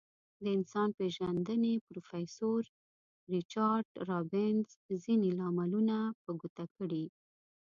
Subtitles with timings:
[0.43, 2.61] د انسان پیژندنې پروفیسور
[3.33, 4.69] ریچارد رابینز
[5.03, 7.05] ځینې لاملونه په ګوته کړي.